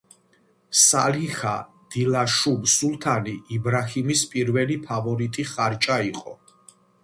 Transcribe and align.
სალიჰა 0.83 1.51
დილაშუბ 1.95 2.65
სულთანი 2.77 3.35
იბრაჰიმის 3.59 4.27
პირველი 4.35 4.81
ფავორიტი 4.89 5.49
ხარჭა 5.55 6.03
იყო. 6.13 6.39